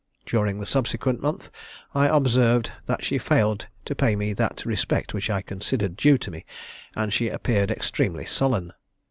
During 0.25 0.59
the 0.59 0.65
subsequent 0.65 1.21
month, 1.21 1.51
I 1.93 2.07
observed 2.07 2.71
that 2.87 3.05
she 3.05 3.19
failed 3.19 3.67
to 3.85 3.93
pay 3.93 4.15
me 4.15 4.33
that 4.33 4.65
respect 4.65 5.13
which 5.13 5.29
I 5.29 5.43
considered 5.43 5.95
due 5.95 6.17
to 6.17 6.31
me, 6.31 6.43
and 6.95 7.13
she 7.13 7.27
appeared 7.29 7.69
extremely 7.69 8.25
sullen. 8.25 8.73